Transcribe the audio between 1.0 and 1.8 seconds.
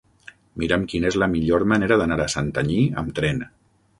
és la millor